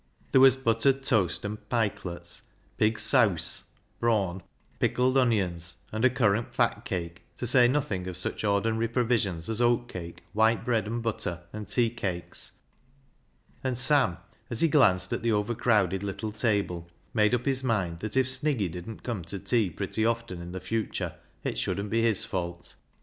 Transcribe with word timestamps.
There 0.31 0.41
was 0.41 0.57
buttered 0.57 1.03
toast 1.03 1.45
and 1.45 1.59
"pikelets,"" 1.69 2.41
pig 2.79 2.97
seause" 2.97 3.65
(brawn), 3.99 4.41
pickled 4.79 5.15
onions, 5.15 5.75
and 5.91 6.03
a 6.03 6.09
currant 6.09 6.51
fatcake, 6.55 7.21
to 7.35 7.45
say 7.45 7.67
nothing 7.67 8.07
of 8.07 8.17
such 8.17 8.43
ordinary 8.43 8.87
provisions 8.87 9.47
as 9.47 9.61
oatcake, 9.61 10.23
white 10.33 10.65
bread 10.65 10.87
and 10.87 11.03
butter, 11.03 11.41
and 11.53 11.67
tea 11.67 11.91
cakes, 11.91 12.53
and 13.63 13.77
Sam, 13.77 14.17
as 14.49 14.61
he 14.61 14.67
glanced 14.69 15.13
at 15.13 15.21
the 15.21 15.33
overcrowded 15.33 16.01
little 16.01 16.31
table, 16.31 16.89
made 17.13 17.35
up 17.35 17.45
his 17.45 17.63
mind 17.63 17.99
that 17.99 18.17
if 18.17 18.27
Sniggy 18.27 18.71
didn't 18.71 19.03
come 19.03 19.23
to 19.25 19.37
tea 19.37 19.69
pretty 19.69 20.03
often 20.03 20.41
in 20.41 20.51
the 20.51 20.59
future 20.59 21.13
it 21.43 21.59
shouldn't 21.59 21.91
be 21.91 22.01
his 22.01 22.25
fault. 22.25 22.73